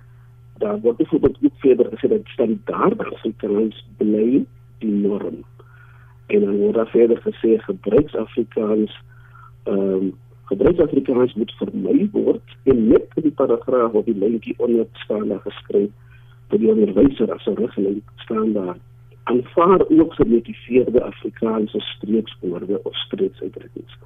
daar 0.57 0.79
word 0.79 0.97
byvoorbeeld 0.97 1.37
ook 1.43 1.57
verder 1.57 1.85
gesê 1.85 2.07
dat 2.09 2.25
standaard 2.25 2.99
Afrikaans 3.13 3.87
bly 3.97 4.45
die 4.77 4.91
norm. 4.91 5.43
En 6.27 6.39
dan 6.39 6.57
word 6.57 6.73
daar 6.73 6.87
verder 6.87 7.21
gesê 7.21 7.57
gebruiksafrikaans 7.57 9.01
ehm 9.63 9.79
um, 9.79 10.13
gebruiksafrikaans 10.43 11.33
moet 11.33 11.51
vermy 11.57 12.09
word 12.11 12.55
en 12.63 12.87
net 12.87 13.05
in 13.15 13.27
die 13.27 13.31
paragraaf 13.31 13.93
op 13.93 14.05
die 14.05 14.17
lyntjie 14.17 14.55
onder 14.57 14.85
staan 15.05 15.27
daar 15.31 15.39
geskryf 15.45 15.89
vir 16.51 16.59
die 16.59 16.71
onderwyser 16.73 17.31
as 17.33 17.47
'n 17.47 17.55
riglyn 17.55 18.01
staan 18.25 18.51
daar 18.53 18.77
aanvaar 19.23 19.85
ook 19.89 20.13
gemotiveerde 20.13 21.03
Afrikaanse 21.03 21.79
streekswoorde 21.79 22.83
of 22.83 22.95
streeksuitdrukkings. 22.95 23.97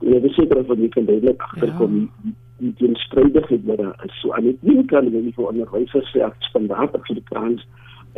En 0.00 0.14
ek 0.16 0.22
is 0.30 0.34
seker 0.34 0.62
dat 0.66 0.78
jy 0.78 0.88
kan 0.88 1.04
duidelik 1.04 1.42
agterkom 1.42 1.96
ja. 2.00 2.32
die 2.64 2.72
teenstrydigheid 2.80 3.64
wat 3.68 3.82
daar 3.82 4.04
is. 4.06 4.20
So 4.20 4.32
aan 4.32 4.48
die 4.48 4.58
een 4.62 4.86
kant 4.86 5.10
wil 5.12 5.24
jy 5.24 5.32
vir 5.36 5.50
onderwysers 5.52 6.12
sê 6.12 6.24
dat 6.24 6.48
standaard 6.48 6.96
Afrikaans 6.96 7.66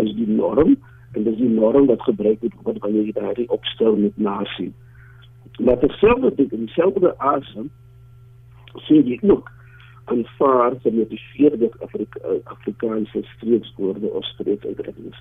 is 0.02 0.12
die 0.18 0.28
norm 0.28 0.76
en 1.12 1.26
dis 1.26 1.36
die 1.36 1.50
norm 1.50 1.86
wat 1.90 2.06
gebruik 2.06 2.44
word 2.62 2.78
wanneer 2.84 3.08
jy 3.10 3.16
daardie 3.18 3.48
opstel 3.50 3.98
met 3.98 4.16
nasie. 4.16 4.70
Maar 5.58 5.78
terselfdertyd 5.82 6.52
in 6.52 6.68
dieselfde 6.68 7.12
asem 7.18 7.70
sê 8.86 9.02
jy 9.02 9.18
ook 9.26 9.50
aanvaar 10.04 10.78
gemotiveerde 10.82 11.70
Afrika 11.78 12.38
Afrikaanse 12.44 13.22
streekswoorde 13.34 14.10
of 14.10 14.24
streeksuitdrukkings. 14.24 15.18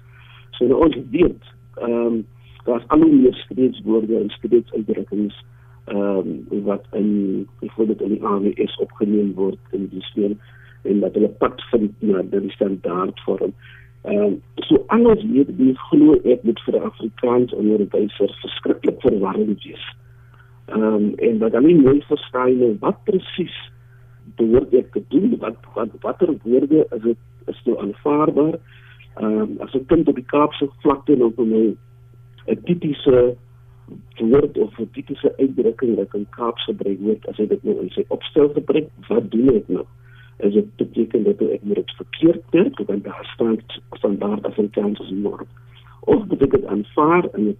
So 0.58 0.68
nou 0.68 0.84
ons 0.88 0.98
weet, 1.16 1.52
ehm 1.80 2.06
um, 2.06 2.22
daar's 2.66 2.88
al 2.94 3.02
hoe 3.02 3.16
meer 3.16 3.34
skreeuwoorde 3.34 4.18
en 4.20 4.30
skreeuuitdrukkings 4.30 5.38
ehm 5.86 6.32
um, 6.52 6.64
wat 6.64 6.86
in 6.92 7.48
byvoorbeeld 7.60 8.02
in 8.02 8.10
die 8.10 8.24
AWS 8.24 8.78
opgeneem 8.78 9.34
word 9.34 9.60
in 9.72 9.88
die 9.90 10.02
speel 10.02 10.36
en 10.82 11.00
dat 11.00 11.14
hulle 11.14 11.30
pad 11.30 11.62
vind 11.70 11.92
na 12.00 12.22
die 12.22 12.52
standaard 12.52 13.20
vorm. 13.26 13.54
Ehm 14.02 14.18
um, 14.18 14.42
so 14.56 14.84
alles 14.88 15.22
hier 15.22 15.50
die 15.58 15.74
glo 15.90 16.20
ek 16.24 16.44
moet 16.44 16.62
vir 16.66 16.80
Afrikaans 16.82 17.54
onderwysers 17.54 18.38
verskriklik 18.46 19.02
verwarrend 19.02 19.66
wees. 19.66 19.84
Ehm 20.66 20.84
um, 20.84 21.14
en 21.18 21.38
wat 21.44 21.52
dan 21.52 21.66
nie 21.66 21.80
mooi 21.82 22.02
verstaan 22.08 22.78
wat 22.80 23.04
presies 23.10 23.58
behoort 24.38 24.74
ek 24.74 24.94
te 24.94 25.04
doen 25.14 25.36
wat 25.42 25.58
wat 25.76 25.98
watter 26.06 26.34
woorde 26.44 26.86
is 26.98 27.02
dit 27.02 27.18
is 27.54 27.64
dit 27.66 27.78
aanvaarbaar? 27.78 28.58
Ehm 29.16 29.42
um, 29.42 29.56
as 29.60 29.74
'n 29.74 29.86
kind 29.86 30.08
op 30.08 30.16
die 30.16 30.32
Kaapse 30.34 30.70
vlakte 30.84 31.16
nou 31.16 31.32
vir 31.36 31.46
my 31.46 31.64
'n 32.48 32.62
tipiese 32.64 33.36
woord 34.20 34.58
of 34.58 34.80
'n 34.80 34.90
tipiese 34.92 35.34
uitdrukking 35.38 35.96
wat 35.96 36.14
in 36.14 36.28
Kaapse 36.30 36.72
gebruik 36.72 37.00
word 37.00 37.28
as 37.28 37.38
hy 37.38 37.48
dit 37.48 37.64
nou 37.64 37.80
in 37.82 37.90
sy 37.90 38.06
opstel 38.08 38.50
gebruik, 38.50 38.88
wat 39.08 39.32
doen 39.32 39.50
ek 39.56 39.68
nou? 39.68 39.86
Is 40.38 40.54
dit 40.54 40.76
beteken 40.76 41.24
dat 41.24 41.42
ek 41.42 41.64
moet 41.64 41.76
dit 41.76 41.92
verkeerd 41.96 42.44
dink 42.52 42.80
want 42.88 43.04
daar 43.04 43.30
staan 43.34 43.60
standaard 43.92 44.46
Afrikaans 44.46 45.00
as 45.00 45.10
norm. 45.10 45.48
Of 46.00 46.26
moet 46.28 46.42
ek 46.42 46.52
dit 46.52 46.66
aanvaar 46.66 47.30
en 47.34 47.58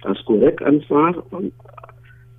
as 0.00 0.22
korrek 0.22 0.62
aanvaar 0.62 1.14
want 1.30 1.52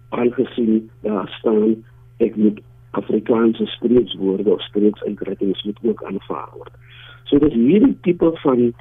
aangesien 0.10 0.90
daar 1.02 1.30
staan 1.40 1.86
ek 2.18 2.36
moet 2.36 2.60
Afrikaanse 2.92 3.66
spreekwoorde 3.66 4.54
of 4.54 4.62
spreeksuitdrukkings 4.62 5.64
moet 5.64 5.80
ook 5.82 6.04
aanvaar 6.04 6.50
word. 6.56 6.74
So 7.30 7.38
dis 7.38 7.54
hierdie 7.54 7.96
tipe 8.02 8.32
van 8.44 8.72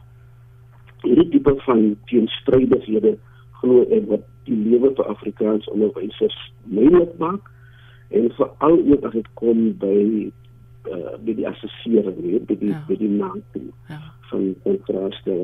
hierdie 1.04 1.28
tipe 1.34 1.54
van 1.66 1.82
teenstrydighede 2.08 3.16
glo 3.60 3.84
ek 3.94 4.08
wat 4.08 4.24
die 4.48 4.56
lewe 4.56 4.90
vir 4.96 5.10
Afrikaans 5.12 5.68
onderwysers 5.72 6.36
moeilik 6.72 7.12
maak 7.22 7.50
en 8.16 8.30
veral 8.38 8.78
ook 8.78 9.04
as 9.08 9.16
dit 9.18 9.28
kom 9.40 9.64
by 9.82 9.98
uh, 10.88 11.16
by 11.24 11.34
die 11.36 11.48
assessering 11.50 12.16
weer 12.24 12.44
by 12.48 12.56
die 12.62 12.72
ja. 12.72 12.80
by 12.88 12.98
die 13.00 13.10
naam 13.12 13.42
ja. 13.90 14.00
van 14.30 14.54
kontraste 14.64 15.36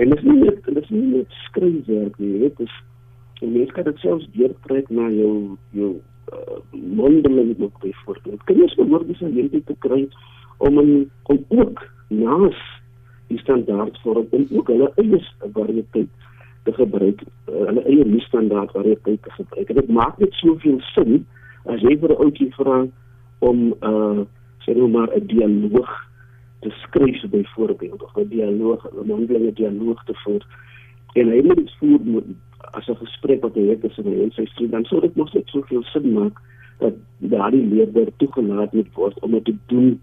en 0.00 0.14
dit 0.14 0.16
is 0.16 0.26
nie 0.30 0.38
net 0.46 0.64
dit 0.64 0.82
is 0.84 0.94
nie 0.94 1.06
net 1.18 1.38
skryfwerk 1.50 2.18
nie 2.22 2.32
dit 2.46 2.64
is 2.66 2.80
en 3.40 3.54
mens 3.56 3.76
kan 3.76 3.88
dit 3.88 4.02
selfs 4.04 4.28
deurtrek 4.36 4.90
na 4.94 5.08
jou 5.12 5.34
jou 5.76 5.92
uh, 6.32 6.58
mondeling 6.72 7.54
ook 7.58 7.80
byvoorbeeld 7.84 8.44
kan 8.48 8.64
jy 8.64 8.70
word 8.80 9.08
dis 9.12 9.20
'n 9.20 9.34
hele 9.36 9.64
te 9.64 9.76
kry 9.86 10.06
om 10.58 10.78
om 10.80 11.44
ook 11.48 11.84
naas 12.10 12.58
die 13.30 13.38
standaard 13.38 13.98
vorm 14.02 14.26
en 14.36 14.48
ook 14.50 14.68
hulle 14.72 14.90
eie 15.02 15.20
variëteit 15.54 16.10
te 16.66 16.72
gebruik, 16.76 17.22
uh, 17.22 17.64
hulle 17.70 17.84
eie 17.86 18.04
nie 18.04 18.22
standaard 18.26 18.74
variëteit 18.76 19.22
te 19.22 19.32
gebruik. 19.38 19.70
En 19.70 19.78
dit 19.80 19.92
maak 20.00 20.18
net 20.18 20.34
soveel 20.42 20.80
sin 20.92 21.24
as 21.70 21.80
jy 21.86 21.96
vir 22.02 22.12
'n 22.12 22.22
ouetjie 22.24 22.50
vra 22.58 22.86
om 23.40 23.72
uh 23.80 24.26
sê 24.64 24.76
nou 24.76 24.88
maar 24.88 25.08
'n 25.16 25.26
dialoog 25.26 25.90
te 26.60 26.70
skryf 26.82 27.22
byvoorbeeld 27.30 28.02
of 28.02 28.16
'n 28.16 28.28
dialoog, 28.28 28.84
'n 28.92 29.06
mondelinge 29.06 29.52
dialoog 29.52 30.04
te 30.04 30.14
voer. 30.24 30.44
En 31.14 31.28
hy 31.28 31.40
moet 31.42 31.56
dit 31.56 31.72
voer 31.78 32.00
moet 32.04 32.26
as 32.72 32.88
'n 32.88 32.96
gesprek 32.96 33.42
wat 33.42 33.54
hy 33.54 33.68
het 33.68 33.80
tussen 33.80 34.04
hy 34.04 34.22
en 34.22 34.30
sy 34.30 34.46
student, 34.46 34.72
dan 34.72 34.84
sou 34.84 35.00
dit 35.00 35.16
mos 35.16 35.32
net 35.32 35.48
soveel 35.48 35.82
sin 35.82 36.12
maak 36.12 36.36
dat 36.78 36.94
daardie 37.18 37.66
leerder 37.66 38.08
toegelaat 38.16 38.72
moet 38.72 38.94
word 38.94 39.18
om 39.18 39.30
dit 39.30 39.44
te 39.44 39.56
doen 39.66 40.00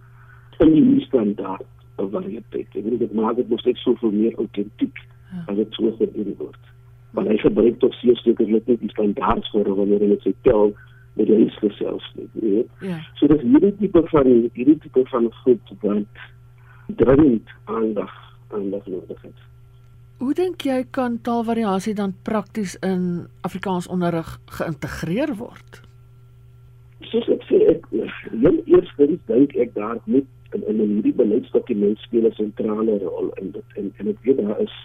in 0.60 0.74
die 0.74 1.06
standaard 1.06 1.66
variëteit. 1.98 2.68
Ek 2.74 2.84
bedoel 2.84 2.98
dit 2.98 3.14
maak 3.14 3.36
dit 3.36 3.50
mos 3.50 3.64
net 3.66 3.78
soveel 3.78 4.12
meer 4.12 4.36
autentiek 4.38 5.00
ja. 5.32 5.44
as 5.48 5.56
dit 5.56 5.80
so 5.80 5.92
gedoen 5.98 6.36
word. 6.38 6.70
Want 7.18 7.32
hy 7.32 7.38
gebruik 7.42 7.80
tog 7.80 7.96
sekerlik 8.02 8.68
net 8.68 8.80
die 8.84 8.94
standaard 8.94 9.48
vir 9.54 9.72
wanneer 9.80 10.06
hy 10.06 10.14
dit 10.24 10.38
tel 10.46 10.74
met 11.18 11.28
die 11.28 11.50
gesels 11.58 12.06
nie, 12.16 12.30
weet. 12.34 12.70
Ja. 12.86 13.02
So 13.18 13.28
dis 13.32 13.42
hierdie 13.42 13.74
tipe 13.80 14.04
van 14.12 14.30
hierdie 14.54 14.78
tipe 14.84 15.04
van 15.10 15.32
goed 15.44 15.76
wat 15.82 16.24
dringend 17.02 17.50
aandag 17.66 18.14
aandag 18.54 18.86
nodig 18.86 19.22
het. 19.22 19.40
Hoe 20.18 20.34
dink 20.34 20.64
jy 20.66 20.86
kan 20.92 21.20
taalvariasie 21.22 21.94
dan 21.94 22.16
prakties 22.26 22.78
in 22.86 23.28
Afrikaans 23.46 23.88
onderrig 23.88 24.38
geïntegreer 24.60 25.36
word? 25.38 25.82
Soos 27.12 27.28
ek 27.30 27.44
sê, 27.50 27.60
ek 27.76 27.86
eers 28.66 28.94
dink 29.28 29.54
ek 29.62 29.76
daar 29.76 30.00
moet 30.06 30.26
in 30.56 30.64
in 30.68 30.94
hierdie 30.94 31.14
beleidsdokument 31.14 31.98
speel 31.98 32.28
'n 32.28 32.32
sentrale 32.40 32.98
rol 33.04 33.32
in 33.42 33.52
dit 33.52 33.76
en 33.76 33.94
en 33.98 34.08
ek 34.08 34.20
weet 34.22 34.38
daar 34.38 34.60
is 34.60 34.76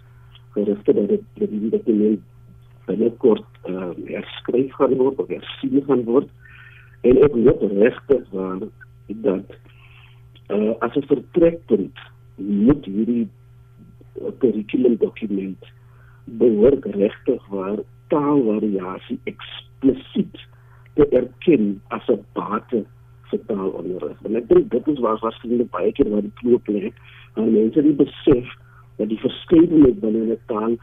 gerugte 0.54 0.94
dat 0.94 1.08
dit 1.08 1.22
dat 1.34 1.50
die 1.50 1.68
dokument 1.70 2.22
binnekort 2.86 3.50
ehm 3.62 3.90
uh, 4.04 4.14
herskryf 4.14 4.72
gaan 4.72 4.96
word 4.96 5.18
of 5.18 5.28
hersien 5.28 5.84
gaan 5.86 6.04
word. 6.04 6.28
En 7.00 7.22
ek 7.22 7.32
hoop 7.32 7.62
regtig 7.70 8.30
waar 8.30 8.58
dat 9.06 9.48
eh 10.46 10.56
uh, 10.56 10.74
as 10.78 10.96
'n 10.96 11.06
vertrekpunt 11.06 11.98
moet 12.36 12.84
hierdie 12.84 13.28
kurrikulum 14.38 14.96
dokument 14.96 15.72
behoort 16.24 16.84
regtig 16.84 17.46
waar 17.46 17.78
taalvariasie 18.08 19.20
eksplisiet 19.24 20.36
te 20.94 21.08
erken 21.08 21.82
as 21.88 22.08
'n 22.08 22.24
bate 22.32 22.84
vir 23.32 23.42
taalonderrig. 23.48 24.18
En 24.28 24.38
ek 24.40 24.48
dink 24.50 24.70
dit 24.72 24.88
is 24.92 25.02
waar 25.04 25.20
waarskynlik 25.24 25.70
baie 25.74 25.92
keer 25.96 26.10
waar 26.12 26.24
die 26.26 26.34
knoop 26.40 26.72
lê. 26.72 26.92
En 27.34 27.52
mense 27.52 27.84
nie 27.84 27.96
besef 27.98 28.56
dat 29.00 29.08
die 29.12 29.20
verskeidenheid 29.24 30.00
binne 30.04 30.24
'n 30.36 30.40
taal 30.52 30.76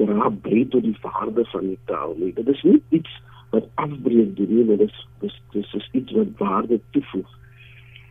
dra 0.00 0.30
by 0.30 0.64
tot 0.70 0.84
die 0.84 0.96
waarde 1.02 1.44
van 1.52 1.68
die 1.72 1.78
taal 1.90 2.14
nie. 2.18 2.32
Dit 2.36 2.48
is 2.48 2.62
nie 2.62 2.80
iets 2.90 3.12
wat 3.50 3.68
afbreek 3.74 4.36
doen 4.36 4.54
nie, 4.54 4.66
dit 4.76 4.80
is 4.88 5.06
dis 5.20 5.36
dis 5.52 5.74
is 5.74 5.88
iets 5.92 6.12
wat 6.12 6.34
waarde 6.38 6.80
toevoeg. 6.90 7.30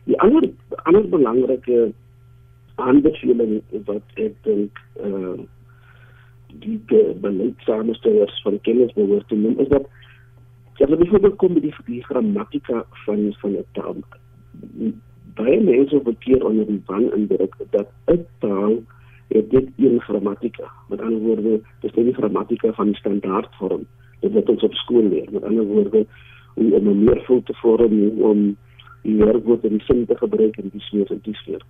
Die 0.04 0.20
ander 0.20 0.50
ander 0.84 1.08
belangrike 1.08 1.92
aanbeveling 2.74 3.62
wat 3.90 4.02
ek 4.14 4.34
dink 4.42 4.80
eh 5.02 5.12
uh, 5.12 5.38
die 6.60 6.78
beleidsamestellers 7.20 8.42
van 8.42 8.60
kennis 8.60 8.92
behoort 8.96 9.28
te 9.28 9.36
noem 9.36 9.58
is 9.60 9.68
dat 9.68 9.88
Ja, 10.76 10.88
maar 10.88 10.98
bijvoorbeeld 10.98 11.36
kom 11.36 11.60
die, 11.60 11.74
die 11.84 12.04
grammatica 12.04 12.84
van, 12.90 13.34
van 13.38 13.54
het 13.54 13.66
taal. 13.72 13.96
Bij 15.34 15.60
mensen 15.60 16.02
verkeer 16.02 16.44
onder 16.44 16.66
die 16.66 16.82
van 16.84 17.12
indruk 17.12 17.54
dat 17.70 17.86
het 18.04 18.26
taal 18.38 18.82
het 19.28 19.50
dit 19.50 19.68
een 19.76 20.00
grammatica. 20.00 20.70
Met 20.88 21.00
andere 21.00 21.20
woorden, 21.20 21.52
het 21.52 21.62
is 21.80 21.92
niet 21.92 22.04
die 22.04 22.14
grammatica 22.14 22.72
van 22.72 22.90
de 22.90 22.96
standaardvorm. 22.96 23.86
Dat 24.20 24.32
wordt 24.32 24.48
ons 24.48 24.62
op 24.62 24.74
school 24.74 25.02
leren. 25.02 25.32
Met 25.32 25.44
andere 25.44 25.66
woorden, 25.66 26.06
om 26.54 26.72
een 26.72 27.04
meervol 27.04 27.42
te 27.42 27.54
vormen, 27.54 28.16
om 28.16 28.56
die 29.02 29.16
werkwoord 29.16 29.64
in 29.64 29.70
die 29.70 29.82
zin 29.82 30.06
te 30.06 30.16
gebruiken 30.16 30.62
en 30.62 30.68
die 30.72 30.80
sfeer 30.80 31.10
en 31.10 31.18
die 31.22 31.34
sfeer. 31.34 31.62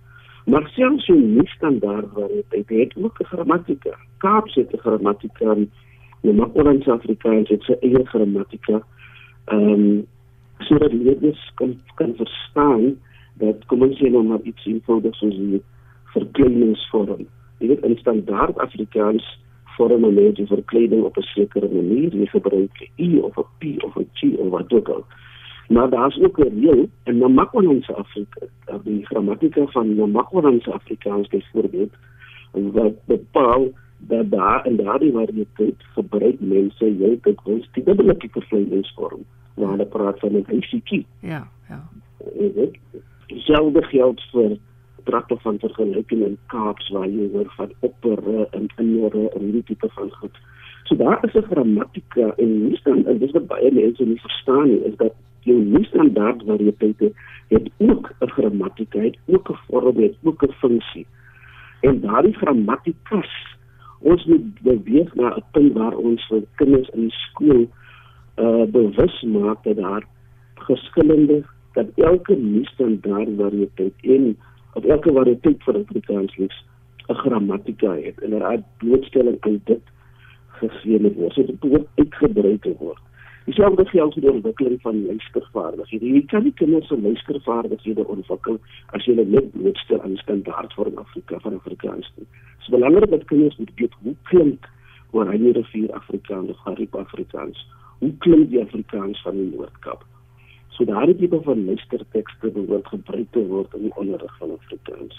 Maar 0.45 0.71
zelfs 0.75 1.05
je 1.05 1.13
niet 1.13 1.47
standaard 1.47 2.05
variëteit 2.13 2.69
het 2.69 3.03
ook 3.03 3.19
een 3.19 3.25
grammatica. 3.25 3.97
Kaap 4.17 4.49
zit 4.49 4.73
een 4.73 4.79
grammatica, 4.79 5.55
de 6.21 6.33
Makolands 6.33 6.87
Afrikaans 6.87 7.49
het 7.49 7.63
zijn 7.63 7.79
eigen 7.79 8.07
grammatica 8.07 8.83
ehm 9.47 9.73
um, 9.73 10.05
sodat 10.57 10.93
leerders 10.93 11.51
kan 11.55 11.75
kan 11.95 12.13
verstaan 12.15 12.97
dat 13.37 13.65
kom 13.65 13.81
ons 13.85 13.97
sê 13.99 14.09
nou 14.09 14.23
maar 14.25 14.41
iets 14.43 14.65
eenvoudig 14.65 15.15
soos 15.15 15.35
die 15.35 15.61
verkleiningsvorm. 16.13 17.27
Jy 17.61 17.67
weet 17.67 17.85
in 17.85 17.97
standaard 18.01 18.57
Afrikaans 18.57 19.25
vorm 19.77 20.05
'n 20.05 20.13
mens 20.13 20.35
die 20.35 20.47
verkleiding 20.47 21.03
op 21.03 21.17
'n 21.17 21.21
sekere 21.21 21.69
manier, 21.69 22.15
jy 22.15 22.25
gebruik 22.25 22.75
'n 22.81 22.89
i 22.97 23.19
of 23.19 23.37
'n 23.37 23.45
p 23.59 23.83
of 23.83 23.95
'n 23.97 24.09
g 24.13 24.37
of 24.37 24.49
wat 24.49 24.73
ook 24.73 24.89
al. 24.89 25.03
Maar 25.69 25.89
daar's 25.89 26.19
ook 26.23 26.37
'n 26.39 26.59
reël 26.59 26.89
in 27.03 27.17
Namakwalandse 27.17 27.93
Afrika, 27.95 28.47
die 28.83 29.05
grammatika 29.05 29.65
van 29.65 29.95
Namakwalandse 29.95 30.73
Afrikaans 30.73 31.27
byvoorbeeld 31.27 31.93
wat 32.51 33.05
bepaal 33.05 33.67
dat 33.97 34.31
daar 34.31 34.65
in 34.65 34.75
daardie 34.75 35.11
variëteit 35.11 35.83
gebruik 35.95 36.39
mense 36.39 36.85
jy 36.85 37.19
dit 37.21 37.43
wys 37.45 37.67
die 37.71 37.83
dubbelike 37.83 38.29
verkleidingsvorm 38.31 39.25
waar 39.57 39.69
hulle 39.69 39.85
praat 39.85 40.19
van 40.19 40.35
'n 40.37 40.45
ICQ. 40.59 41.05
Ja, 41.19 41.47
ja. 41.69 41.81
Selfde 43.27 43.83
geld 43.83 44.21
vir 44.31 44.57
prakte 45.03 45.37
van 45.39 45.59
vergelyking 45.59 46.25
in 46.25 46.37
Kaaps 46.45 46.89
waar 46.89 47.07
jy 47.07 47.29
hoor 47.31 47.53
van 47.55 47.71
oppere 47.79 48.47
en 48.51 48.67
innere 48.77 49.29
en 49.29 49.41
hierdie 49.41 49.63
tipe 49.63 49.89
van 49.89 50.11
goed. 50.11 50.37
So 50.83 50.95
daar 50.95 51.25
is 51.25 51.33
'n 51.33 51.49
grammatika 51.51 52.33
en 52.37 52.67
nie 52.67 52.79
dan 52.83 53.05
en 53.05 53.17
dis 53.17 53.31
wat 53.31 53.47
baie 53.47 53.71
mense 53.71 54.03
nie 54.03 54.21
verstaan 54.21 54.67
nie 54.69 54.83
is 54.89 54.95
dat 54.95 55.13
jy 55.43 55.53
nie 55.53 55.85
standaard 55.85 56.43
variëteite 56.43 57.11
het 57.47 57.69
ook 57.77 58.13
'n 58.19 58.29
grammatika, 58.29 58.99
het 58.99 59.17
ook 59.25 59.49
'n 59.49 59.59
vorm, 59.67 59.97
het 59.97 60.15
ook 60.23 60.43
'n 60.43 60.51
funksie. 60.51 61.05
En 61.81 62.01
daardie 62.01 62.33
grammatikas 62.33 63.56
ons 63.99 64.25
moet 64.25 64.61
beweeg 64.61 65.15
na 65.15 65.35
'n 65.35 65.43
punt 65.51 65.73
waar 65.73 65.97
ons 65.97 66.27
vir 66.27 66.43
kinders 66.55 66.89
in 66.89 67.09
skool 67.09 67.67
uh 68.37 68.65
bewus 68.65 69.21
maak 69.21 69.63
dat 69.63 69.75
daar 69.75 70.05
verskillende 70.55 71.43
dat 71.73 71.87
elke 71.95 72.35
nuusstandaard 72.35 73.29
variëteit 73.37 73.93
en 74.01 74.37
of 74.73 74.83
elke 74.83 75.11
variëteit 75.11 75.63
vir 75.63 75.75
Afrikaans 75.75 76.37
liefs 76.37 76.65
'n 77.09 77.13
grammatika 77.13 77.95
het 77.95 78.21
en 78.21 78.33
'n 78.33 78.63
blootstelling 78.77 79.37
aan 79.39 79.61
dit 79.63 79.83
gegee 80.59 81.13
word. 81.15 81.33
So 81.33 81.45
dit 81.45 81.63
moet 81.63 81.87
uitgebrei 81.95 82.59
word. 82.79 83.01
Dieselfde 83.47 83.85
geld 83.87 84.13
vir 84.13 84.25
die 84.25 84.31
ontwikkeling 84.31 84.81
van 84.83 85.05
luistervaardighede. 85.07 86.09
Jy 86.17 86.23
kan 86.31 86.43
nie 86.43 86.53
kinders 86.59 86.89
se 86.91 86.97
luistervaardighede 86.99 88.03
ontwikkel 88.11 88.59
as 88.91 89.05
jy 89.07 89.15
hulle 89.15 89.27
net 89.31 89.51
blootstel 89.55 90.01
aan 90.03 90.17
standaard 90.19 90.75
vir 90.75 90.91
Afrika 90.99 91.39
van 91.45 91.55
Afrikaans 91.55 92.11
nie. 92.17 92.27
Dit 92.27 92.67
is 92.67 92.73
belangrik 92.75 93.09
dat 93.15 93.25
kinders 93.31 93.55
moet 93.57 93.71
weet 93.79 93.95
hoe 94.03 94.15
klink 94.31 94.67
oor 95.15 95.31
hy 95.31 95.39
rivier 95.55 95.93
Afrikaans 95.95 96.51
of 96.51 96.59
Gariep 96.65 96.95
Afrikaans 96.99 97.63
hoe 97.99 98.13
klink 98.23 98.51
die 98.51 98.61
Afrikaans 98.61 99.21
van 99.25 99.37
die 99.39 99.47
Noordkap. 99.53 100.03
So 100.75 100.85
daardie 100.85 101.15
tipe 101.17 101.39
van 101.45 101.63
luistertekste 101.65 102.51
behoort 102.53 102.87
gebruik 102.93 103.31
te 103.33 103.45
word 103.49 103.73
in 103.79 103.87
die 103.87 103.95
onderrig 103.97 104.33
van 104.41 104.53
Afrikaans. 104.57 105.15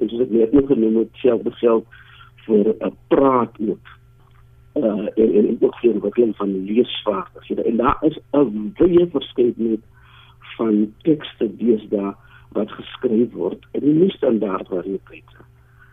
En 0.00 0.10
soos 0.10 0.24
ek 0.26 0.32
net 0.56 0.66
genoem 0.72 1.02
het, 1.02 1.20
selfde 1.22 1.52
geld 1.60 2.00
vir 2.46 2.74
'n 2.74 2.96
praat 3.12 3.54
ook. 3.68 3.92
Uh 4.76 5.08
en 5.14 5.34
en 5.34 5.56
ook 5.60 5.76
vir 5.80 5.92
ontwikkeling 5.92 6.36
van 6.36 6.64
leesvaardighede. 6.64 7.62
En 7.62 7.76
daar 7.76 7.96
is 8.00 8.18
'n 8.32 8.72
baie 8.78 9.08
verskeidenheid 9.10 9.84
van 10.56 10.92
tekste 11.02 11.56
deesdae 11.56 12.14
wat 12.48 12.70
geskryf 12.70 13.32
word 13.32 13.66
in 13.72 13.80
die 13.80 13.94
nie 13.94 14.10
standaard 14.10 14.68
variëteite. 14.68 15.40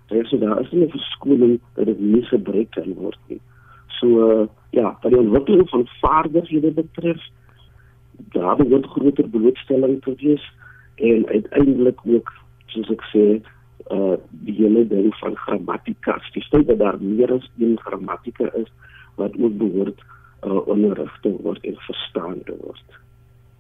Daar 0.08 0.17
is 0.17 0.36
daar 0.39 0.62
is 0.62 0.72
'n 0.72 0.89
verskoning 0.89 1.60
dat 1.74 1.86
dit 1.86 2.00
nie 2.00 2.24
gebruik 2.24 2.72
kan 2.72 2.93
word 2.93 3.19
nie. 3.28 3.41
So 3.88 4.08
uh, 4.08 4.48
ja, 4.69 4.98
wat 5.02 5.12
die 5.12 5.19
ontwikkeling 5.19 5.69
van 5.69 5.88
vaardighede 6.02 6.72
betref, 6.72 7.22
daar 8.12 8.67
moet 8.67 8.86
groter 8.86 9.30
blootstelling 9.30 10.02
te 10.02 10.13
wees 10.17 10.52
en 10.96 11.28
uiteindelik 11.28 12.00
ook 12.06 12.32
soos 12.65 12.89
ek 12.89 13.04
sê, 13.13 13.26
uh 13.91 14.15
die 14.30 14.56
hele 14.56 14.88
ding 14.88 15.15
van 15.19 15.36
grammatika, 15.36 16.19
die 16.34 16.46
feit 16.50 16.67
dat 16.67 16.80
daar 16.80 16.98
meer 17.02 17.34
as 17.34 17.50
een 17.58 17.78
grammatika 17.80 18.52
is 18.54 18.72
wat 19.15 19.36
ook 19.39 19.58
behoort 19.58 20.04
uh 20.43 20.67
onderrig 20.67 21.17
te 21.22 21.36
word 21.43 21.63
en 21.65 21.76
verstaan 21.76 22.43
te 22.43 22.56
word. 22.62 23.00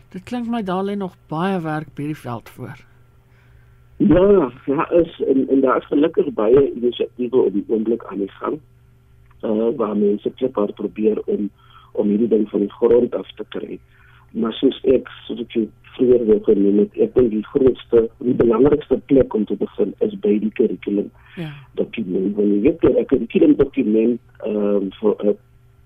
Dit 0.09 0.23
klink 0.23 0.47
my 0.47 0.63
daar 0.63 0.83
lê 0.83 0.95
nog 0.95 1.15
baie 1.27 1.59
werk 1.61 1.93
by 1.95 2.11
die 2.11 2.17
veld 2.17 2.49
voor. 2.49 2.77
Ja, 3.97 4.51
ja, 4.65 4.89
is 4.91 5.21
en, 5.27 5.49
en 5.49 5.61
daar 5.61 5.77
is 5.77 5.87
gelukkig 5.87 6.33
baie 6.33 6.71
inisiatiewe 6.75 7.37
op 7.37 7.53
die 7.53 7.65
oomblik 7.67 8.03
aan 8.05 8.17
die 8.17 8.31
gang 8.31 8.59
uh, 9.43 9.69
waar 9.75 9.97
mense 9.97 10.31
kliphard 10.35 10.75
probeer 10.75 11.21
om 11.25 11.49
om 11.91 12.07
hierdie 12.09 12.27
ding 12.27 12.49
van 12.49 12.59
die 12.59 12.71
grond 12.71 13.15
af 13.15 13.31
te 13.37 13.45
kry. 13.49 13.79
Maar 14.31 14.53
soos 14.57 14.79
ek 14.89 15.09
soos 15.27 15.43
ek 15.43 15.53
vroeër 15.97 16.25
wou 16.25 16.39
genoem 16.47 16.79
het, 16.83 16.97
ek 17.05 17.13
dink 17.17 17.31
die 17.31 17.45
grootste, 17.45 18.03
die 18.19 18.35
belangrikste 18.39 18.97
plek 19.11 19.33
om 19.33 19.45
te 19.45 19.57
begin 19.59 19.93
is 20.05 20.15
by 20.25 20.37
die 20.43 20.51
kurrikulum. 20.59 21.09
Ja. 21.35 21.51
Dokument. 21.79 22.35
Wanneer 22.35 22.63
jy 22.63 22.75
het 22.75 22.83
'n 22.83 23.05
kurrikulum 23.11 23.55
dokument 23.55 24.19
ehm 24.45 24.57
um, 24.57 24.91
vir 24.99 25.15
'n 25.23 25.37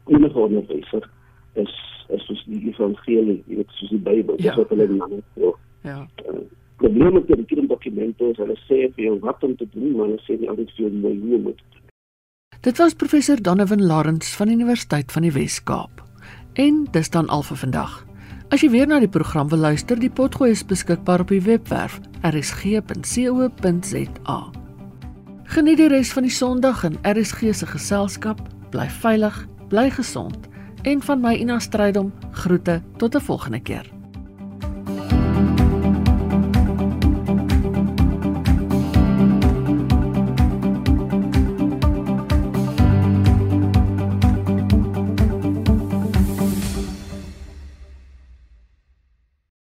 enige 0.08 0.40
onderwyser 0.40 1.10
is 1.54 1.74
is 2.10 2.26
soos 2.26 2.44
die 2.48 2.62
evangelie, 2.70 3.44
jy 3.48 3.56
weet 3.56 3.72
soos 3.80 3.90
die 3.90 4.00
Bybel, 4.00 4.36
ja. 4.40 4.56
wat 4.56 4.70
hulle 4.70 4.88
naam 4.88 5.12
het. 5.12 5.56
Ja. 5.84 6.08
Uh, 6.24 6.40
probleem 6.78 7.14
met 7.14 7.28
die 7.28 7.68
dokumente 7.68 8.24
is 8.32 8.38
hulle 8.38 8.56
sê 8.68 8.88
vir 8.96 9.04
jou 9.10 9.20
wat 9.20 9.44
om 9.44 9.56
te 9.56 9.68
doen, 9.74 9.92
maar 9.96 10.08
hulle 10.08 10.22
sê 10.24 10.40
nie 10.40 10.50
altyd 10.50 10.72
vir 10.76 10.86
jou 10.86 10.92
hoe 11.02 11.36
om 11.40 11.44
dit 11.50 11.58
te 11.58 11.70
doen. 11.72 11.86
Dit 12.62 12.78
was 12.78 12.94
professor 12.94 13.42
Donovan 13.42 13.84
Lawrence 13.86 14.36
van 14.36 14.48
die 14.48 14.56
Universiteit 14.56 15.12
van 15.12 15.28
die 15.28 15.32
Wes-Kaap. 15.32 16.04
En 16.54 16.86
dis 16.92 17.10
dan 17.10 17.28
al 17.28 17.44
vir 17.44 17.58
vandag. 17.58 18.06
As 18.48 18.62
jy 18.64 18.70
weer 18.72 18.88
na 18.88 19.02
die 19.04 19.10
program 19.12 19.50
wil 19.52 19.60
luister, 19.60 20.00
die 20.00 20.10
potgooi 20.10 20.54
is 20.54 20.62
beskikbaar 20.64 21.26
op 21.26 21.34
die 21.34 21.42
webwerf 21.44 21.98
rsg.co.za. 22.24 24.38
Geniet 25.52 25.82
die 25.82 25.90
res 25.92 26.14
van 26.16 26.24
die 26.24 26.32
Sondag 26.32 26.86
in 26.88 26.96
RSG 27.04 27.52
se 27.52 27.68
geselskap. 27.68 28.40
Bly 28.72 28.88
veilig, 29.02 29.42
bly 29.68 29.90
gesond 29.92 30.48
en 30.88 31.04
van 31.04 31.20
my 31.20 31.36
Ina 31.36 31.60
Strydom 31.60 32.14
groete 32.32 32.80
tot 32.98 33.16
'n 33.16 33.28
volgende 33.28 33.60
keer. 33.60 33.97